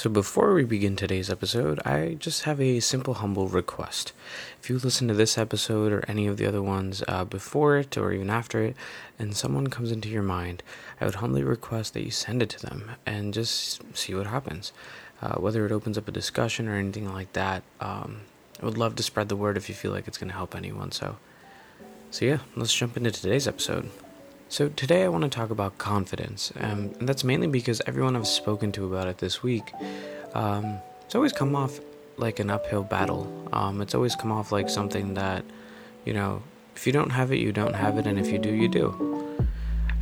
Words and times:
So, 0.00 0.08
before 0.08 0.54
we 0.54 0.64
begin 0.64 0.96
today's 0.96 1.28
episode, 1.28 1.78
I 1.84 2.16
just 2.18 2.44
have 2.44 2.58
a 2.58 2.80
simple, 2.80 3.12
humble 3.12 3.48
request. 3.48 4.14
If 4.58 4.70
you 4.70 4.78
listen 4.78 5.08
to 5.08 5.12
this 5.12 5.36
episode 5.36 5.92
or 5.92 6.02
any 6.08 6.26
of 6.26 6.38
the 6.38 6.46
other 6.46 6.62
ones 6.62 7.04
uh, 7.06 7.26
before 7.26 7.76
it 7.76 7.98
or 7.98 8.10
even 8.10 8.30
after 8.30 8.62
it, 8.62 8.76
and 9.18 9.36
someone 9.36 9.66
comes 9.66 9.92
into 9.92 10.08
your 10.08 10.22
mind, 10.22 10.62
I 11.02 11.04
would 11.04 11.16
humbly 11.16 11.42
request 11.42 11.92
that 11.92 12.02
you 12.02 12.10
send 12.10 12.42
it 12.42 12.48
to 12.48 12.66
them 12.66 12.92
and 13.04 13.34
just 13.34 13.82
see 13.94 14.14
what 14.14 14.26
happens. 14.26 14.72
Uh, 15.20 15.34
whether 15.34 15.66
it 15.66 15.70
opens 15.70 15.98
up 15.98 16.08
a 16.08 16.12
discussion 16.12 16.66
or 16.66 16.76
anything 16.76 17.12
like 17.12 17.34
that, 17.34 17.62
um, 17.82 18.22
I 18.58 18.64
would 18.64 18.78
love 18.78 18.96
to 18.96 19.02
spread 19.02 19.28
the 19.28 19.36
word 19.36 19.58
if 19.58 19.68
you 19.68 19.74
feel 19.74 19.92
like 19.92 20.08
it's 20.08 20.16
going 20.16 20.30
to 20.30 20.34
help 20.34 20.56
anyone. 20.56 20.92
So, 20.92 21.18
so 22.10 22.24
yeah, 22.24 22.38
let's 22.56 22.72
jump 22.72 22.96
into 22.96 23.10
today's 23.10 23.46
episode. 23.46 23.90
So, 24.50 24.68
today 24.68 25.04
I 25.04 25.08
want 25.08 25.22
to 25.22 25.30
talk 25.30 25.50
about 25.50 25.78
confidence, 25.78 26.52
um, 26.58 26.92
and 26.98 27.08
that's 27.08 27.22
mainly 27.22 27.46
because 27.46 27.80
everyone 27.86 28.16
I've 28.16 28.26
spoken 28.26 28.72
to 28.72 28.84
about 28.84 29.06
it 29.06 29.18
this 29.18 29.44
week, 29.44 29.72
um, 30.34 30.80
it's 31.04 31.14
always 31.14 31.32
come 31.32 31.54
off 31.54 31.78
like 32.16 32.40
an 32.40 32.50
uphill 32.50 32.82
battle. 32.82 33.48
Um, 33.52 33.80
it's 33.80 33.94
always 33.94 34.16
come 34.16 34.32
off 34.32 34.50
like 34.50 34.68
something 34.68 35.14
that, 35.14 35.44
you 36.04 36.12
know, 36.12 36.42
if 36.74 36.84
you 36.84 36.92
don't 36.92 37.10
have 37.10 37.30
it, 37.30 37.38
you 37.38 37.52
don't 37.52 37.74
have 37.74 37.96
it, 37.96 38.08
and 38.08 38.18
if 38.18 38.26
you 38.32 38.40
do, 38.40 38.52
you 38.52 38.66
do. 38.66 39.29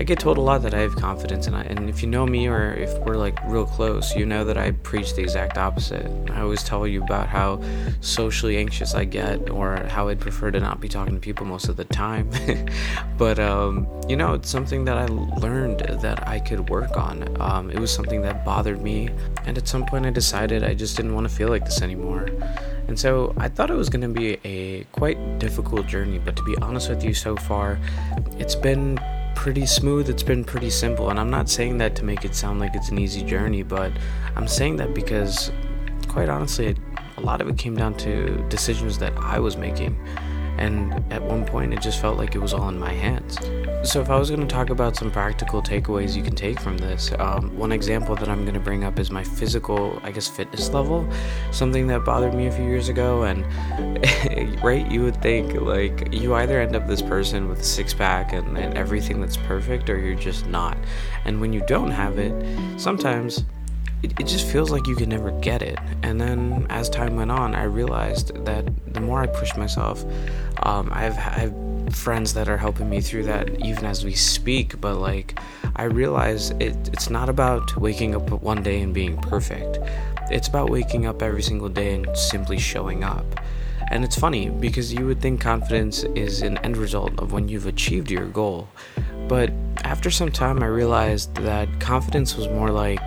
I 0.00 0.04
get 0.04 0.20
told 0.20 0.38
a 0.38 0.40
lot 0.40 0.62
that 0.62 0.74
I 0.74 0.78
have 0.78 0.94
confidence, 0.94 1.48
and 1.48 1.56
I, 1.56 1.62
and 1.62 1.88
if 1.88 2.02
you 2.02 2.08
know 2.08 2.24
me 2.24 2.46
or 2.46 2.72
if 2.74 2.96
we're 3.00 3.16
like 3.16 3.36
real 3.46 3.66
close, 3.66 4.14
you 4.14 4.24
know 4.26 4.44
that 4.44 4.56
I 4.56 4.70
preach 4.70 5.14
the 5.14 5.22
exact 5.22 5.58
opposite. 5.58 6.06
I 6.30 6.40
always 6.40 6.62
tell 6.62 6.86
you 6.86 7.02
about 7.02 7.26
how 7.26 7.60
socially 8.00 8.58
anxious 8.58 8.94
I 8.94 9.04
get, 9.04 9.50
or 9.50 9.76
how 9.88 10.08
I'd 10.08 10.20
prefer 10.20 10.52
to 10.52 10.60
not 10.60 10.80
be 10.80 10.88
talking 10.88 11.14
to 11.14 11.20
people 11.20 11.46
most 11.46 11.68
of 11.68 11.76
the 11.76 11.84
time. 11.84 12.30
but 13.18 13.40
um, 13.40 13.88
you 14.08 14.14
know, 14.14 14.34
it's 14.34 14.48
something 14.48 14.84
that 14.84 14.96
I 14.96 15.06
learned 15.06 15.80
that 15.80 16.28
I 16.28 16.38
could 16.38 16.70
work 16.70 16.96
on. 16.96 17.36
Um, 17.40 17.68
it 17.72 17.80
was 17.80 17.92
something 17.92 18.22
that 18.22 18.44
bothered 18.44 18.80
me, 18.80 19.10
and 19.46 19.58
at 19.58 19.66
some 19.66 19.84
point 19.84 20.06
I 20.06 20.10
decided 20.10 20.62
I 20.62 20.74
just 20.74 20.96
didn't 20.96 21.14
want 21.14 21.28
to 21.28 21.34
feel 21.34 21.48
like 21.48 21.64
this 21.64 21.82
anymore. 21.82 22.28
And 22.86 22.98
so 22.98 23.34
I 23.36 23.48
thought 23.48 23.68
it 23.68 23.74
was 23.74 23.88
going 23.88 24.02
to 24.02 24.08
be 24.08 24.38
a 24.44 24.84
quite 24.92 25.40
difficult 25.40 25.88
journey, 25.88 26.18
but 26.18 26.36
to 26.36 26.42
be 26.44 26.56
honest 26.58 26.88
with 26.88 27.02
you, 27.02 27.14
so 27.14 27.36
far, 27.36 27.78
it's 28.38 28.54
been 28.54 28.98
pretty 29.38 29.66
smooth, 29.66 30.10
it's 30.10 30.24
been 30.24 30.42
pretty 30.42 30.68
simple. 30.68 31.10
And 31.10 31.20
I'm 31.20 31.30
not 31.30 31.48
saying 31.48 31.78
that 31.78 31.94
to 31.94 32.04
make 32.04 32.24
it 32.24 32.34
sound 32.34 32.58
like 32.58 32.74
it's 32.74 32.88
an 32.88 32.98
easy 32.98 33.22
journey, 33.22 33.62
but 33.62 33.92
I'm 34.34 34.48
saying 34.48 34.78
that 34.78 34.94
because, 34.94 35.52
quite 36.08 36.28
honestly, 36.28 36.74
a 37.16 37.20
lot 37.20 37.40
of 37.40 37.48
it 37.48 37.56
came 37.56 37.76
down 37.76 37.94
to 37.98 38.44
decisions 38.48 38.98
that 38.98 39.16
I 39.16 39.38
was 39.38 39.56
making. 39.56 39.96
And 40.58 40.92
at 41.12 41.22
one 41.22 41.46
point, 41.46 41.72
it 41.72 41.80
just 41.80 42.00
felt 42.00 42.18
like 42.18 42.34
it 42.34 42.40
was 42.40 42.52
all 42.52 42.68
in 42.68 42.80
my 42.80 42.92
hands. 42.92 43.38
So, 43.84 44.00
if 44.00 44.10
I 44.10 44.18
was 44.18 44.28
going 44.28 44.40
to 44.40 44.46
talk 44.46 44.70
about 44.70 44.96
some 44.96 45.08
practical 45.08 45.62
takeaways 45.62 46.16
you 46.16 46.22
can 46.22 46.34
take 46.34 46.58
from 46.58 46.78
this, 46.78 47.12
um, 47.20 47.56
one 47.56 47.70
example 47.70 48.16
that 48.16 48.28
I'm 48.28 48.42
going 48.42 48.54
to 48.54 48.60
bring 48.60 48.82
up 48.82 48.98
is 48.98 49.12
my 49.12 49.22
physical, 49.22 50.00
I 50.02 50.10
guess, 50.10 50.26
fitness 50.26 50.70
level. 50.70 51.08
Something 51.52 51.86
that 51.86 52.04
bothered 52.04 52.34
me 52.34 52.48
a 52.48 52.52
few 52.52 52.64
years 52.64 52.88
ago. 52.88 53.22
And, 53.22 53.44
right, 54.64 54.90
you 54.90 55.04
would 55.04 55.22
think, 55.22 55.54
like, 55.60 56.12
you 56.12 56.34
either 56.34 56.60
end 56.60 56.74
up 56.74 56.88
this 56.88 57.00
person 57.00 57.48
with 57.48 57.60
a 57.60 57.64
six 57.64 57.94
pack 57.94 58.32
and, 58.32 58.58
and 58.58 58.76
everything 58.76 59.20
that's 59.20 59.36
perfect, 59.36 59.88
or 59.88 59.96
you're 59.96 60.16
just 60.16 60.46
not. 60.46 60.76
And 61.24 61.40
when 61.40 61.52
you 61.52 61.62
don't 61.66 61.92
have 61.92 62.18
it, 62.18 62.34
sometimes 62.80 63.44
it, 64.02 64.12
it 64.18 64.26
just 64.26 64.46
feels 64.46 64.72
like 64.72 64.88
you 64.88 64.96
can 64.96 65.08
never 65.08 65.30
get 65.40 65.62
it. 65.62 65.78
And 66.02 66.20
then 66.20 66.66
as 66.68 66.90
time 66.90 67.14
went 67.14 67.30
on, 67.30 67.54
I 67.54 67.62
realized 67.62 68.44
that 68.44 68.68
the 68.92 69.00
more 69.00 69.22
I 69.22 69.28
pushed 69.28 69.56
myself, 69.56 70.04
um, 70.64 70.90
I've, 70.92 71.16
I've 71.16 71.68
friends 71.94 72.34
that 72.34 72.48
are 72.48 72.56
helping 72.56 72.88
me 72.88 73.00
through 73.00 73.24
that 73.24 73.48
even 73.64 73.84
as 73.84 74.04
we 74.04 74.14
speak. 74.14 74.80
But 74.80 74.96
like, 74.96 75.38
I 75.76 75.84
realize 75.84 76.50
it, 76.52 76.76
it's 76.92 77.10
not 77.10 77.28
about 77.28 77.76
waking 77.76 78.14
up 78.14 78.30
one 78.42 78.62
day 78.62 78.80
and 78.80 78.92
being 78.94 79.16
perfect. 79.18 79.78
It's 80.30 80.48
about 80.48 80.70
waking 80.70 81.06
up 81.06 81.22
every 81.22 81.42
single 81.42 81.68
day 81.68 81.94
and 81.94 82.16
simply 82.16 82.58
showing 82.58 83.04
up. 83.04 83.24
And 83.90 84.04
it's 84.04 84.18
funny 84.18 84.50
because 84.50 84.92
you 84.92 85.06
would 85.06 85.20
think 85.20 85.40
confidence 85.40 86.04
is 86.14 86.42
an 86.42 86.58
end 86.58 86.76
result 86.76 87.18
of 87.18 87.32
when 87.32 87.48
you've 87.48 87.66
achieved 87.66 88.10
your 88.10 88.26
goal. 88.26 88.68
But 89.28 89.50
after 89.84 90.10
some 90.10 90.30
time, 90.30 90.62
I 90.62 90.66
realized 90.66 91.34
that 91.36 91.80
confidence 91.80 92.36
was 92.36 92.48
more 92.48 92.70
like 92.70 93.00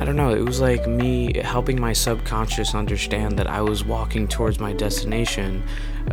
I 0.00 0.04
don't 0.04 0.14
know, 0.14 0.30
it 0.30 0.44
was 0.44 0.60
like 0.60 0.86
me 0.86 1.36
helping 1.38 1.80
my 1.80 1.92
subconscious 1.92 2.72
understand 2.72 3.36
that 3.40 3.48
I 3.48 3.60
was 3.62 3.84
walking 3.84 4.28
towards 4.28 4.60
my 4.60 4.72
destination 4.72 5.64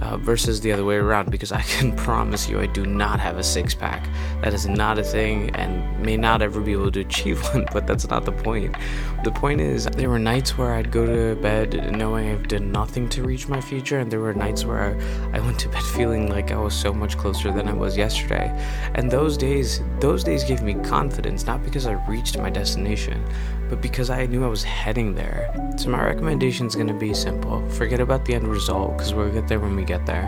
uh, 0.02 0.18
versus 0.18 0.60
the 0.62 0.72
other 0.72 0.84
way 0.84 0.96
around 0.96 1.30
because 1.30 1.52
I 1.52 1.62
can 1.78 1.96
promise 1.96 2.50
you 2.50 2.60
I 2.60 2.66
do 2.66 2.86
not 2.86 3.20
have 3.20 3.38
a 3.38 3.44
six 3.44 3.76
pack. 3.76 4.08
That 4.42 4.56
is 4.56 4.68
not 4.68 4.98
a 4.98 5.04
thing 5.04 5.52
and 5.52 6.02
may 6.02 6.18
not 6.18 6.42
ever 6.42 6.62
be 6.62 6.72
able 6.72 6.92
to 6.94 7.02
achieve 7.02 7.42
one, 7.54 7.68
but 7.72 7.88
that's 7.88 8.08
not 8.10 8.26
the 8.26 8.32
point. 8.32 8.76
The 9.24 9.32
point 9.32 9.62
is, 9.62 9.86
there 9.86 10.10
were 10.10 10.20
nights 10.20 10.58
where 10.58 10.74
I'd 10.74 10.92
go 10.92 11.06
to 11.06 11.40
bed 11.42 11.96
knowing 11.96 12.30
I've 12.32 12.48
done 12.48 12.72
nothing 12.72 13.08
to 13.10 13.24
reach 13.24 13.48
my 13.48 13.62
future, 13.62 14.00
and 14.00 14.12
there 14.12 14.20
were 14.20 14.34
nights 14.34 14.66
where 14.66 14.98
I, 15.32 15.38
I 15.38 15.40
went 15.40 15.60
to 15.60 15.70
bed 15.70 15.84
feeling 15.96 16.30
like 16.30 16.52
I 16.52 16.58
was 16.58 16.74
so 16.74 16.94
much 16.94 17.18
closer 17.18 17.52
than 17.52 17.68
I 17.68 17.74
was 17.74 17.96
yesterday. 17.96 18.52
And 18.96 19.10
those 19.10 19.38
days, 19.38 19.82
those 20.00 20.24
days 20.24 20.44
gave 20.44 20.62
me 20.62 20.74
confidence, 20.74 21.46
not 21.46 21.64
because 21.64 21.86
I 21.86 21.94
reached 22.08 22.38
my 22.38 22.50
destination, 22.50 23.24
but 23.70 23.75
because 23.82 24.10
I 24.10 24.26
knew 24.26 24.44
I 24.44 24.48
was 24.48 24.64
heading 24.64 25.16
there. 25.16 25.54
So, 25.78 25.90
my 25.90 26.04
recommendation 26.04 26.68
is 26.68 26.76
going 26.76 26.88
to 26.88 26.94
be 26.94 27.14
simple 27.14 27.68
forget 27.70 28.00
about 28.00 28.26
the 28.26 28.36
end 28.36 28.48
result 28.48 28.98
because 28.98 29.14
we'll 29.14 29.32
get 29.32 29.48
there 29.48 29.60
when 29.60 29.76
we 29.76 29.84
get 29.84 30.06
there. 30.06 30.26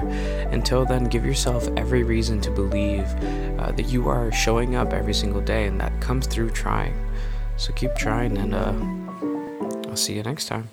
Until 0.51 0.85
then, 0.85 1.05
give 1.05 1.25
yourself 1.25 1.67
every 1.77 2.03
reason 2.03 2.41
to 2.41 2.51
believe 2.51 3.05
uh, 3.59 3.71
that 3.71 3.87
you 3.87 4.07
are 4.09 4.31
showing 4.31 4.75
up 4.75 4.93
every 4.93 5.13
single 5.13 5.41
day, 5.41 5.67
and 5.67 5.79
that 5.79 5.99
comes 6.01 6.27
through 6.27 6.51
trying. 6.51 6.95
So, 7.57 7.73
keep 7.73 7.95
trying, 7.95 8.37
and 8.37 8.53
uh, 8.53 9.89
I'll 9.89 9.95
see 9.95 10.15
you 10.15 10.23
next 10.23 10.47
time. 10.47 10.69